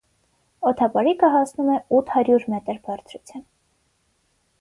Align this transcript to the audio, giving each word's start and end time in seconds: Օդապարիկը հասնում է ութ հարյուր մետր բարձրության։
Օդապարիկը 0.69 1.29
հասնում 1.35 1.69
է 1.73 1.75
ութ 1.97 2.09
հարյուր 2.13 2.47
մետր 2.55 2.81
բարձրության։ 2.89 3.45